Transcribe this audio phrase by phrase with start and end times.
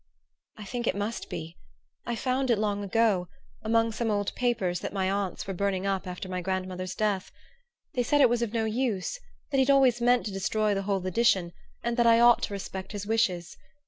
[0.57, 1.57] "I think it must be.
[2.07, 3.27] I found it long ago,
[3.61, 7.31] among some old papers that my aunts were burning up after my grandmother's death.
[7.93, 9.19] They said it was of no use
[9.51, 11.51] that he'd always meant to destroy the whole edition
[11.83, 13.55] and that I ought to respect his wishes.